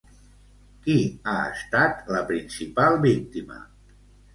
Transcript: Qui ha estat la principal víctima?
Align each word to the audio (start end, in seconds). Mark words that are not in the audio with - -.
Qui 0.85 0.95
ha 1.33 1.37
estat 1.57 2.03
la 2.19 2.25
principal 2.33 3.03
víctima? 3.09 3.65